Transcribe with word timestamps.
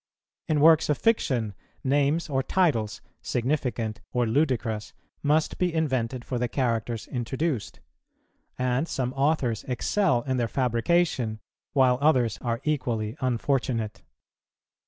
In 0.47 0.61
works 0.61 0.89
of 0.89 0.97
fiction, 0.97 1.53
names 1.83 2.27
or 2.27 2.41
titles, 2.41 3.01
significant 3.21 4.01
or 4.11 4.25
ludicrous, 4.25 4.93
must 5.21 5.59
be 5.59 5.71
invented 5.71 6.25
for 6.25 6.39
the 6.39 6.47
characters 6.47 7.05
introduced; 7.09 7.81
and 8.57 8.87
some 8.87 9.13
authors 9.13 9.63
excel 9.65 10.23
in 10.23 10.37
their 10.37 10.47
fabrication, 10.47 11.39
while 11.73 11.99
others 12.01 12.39
are 12.41 12.61
equally 12.63 13.15
unfortunate. 13.21 14.01